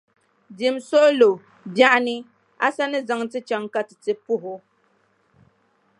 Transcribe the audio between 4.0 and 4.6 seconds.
ti puhi o?